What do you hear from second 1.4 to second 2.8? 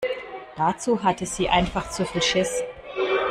einfach zu viel Schiss.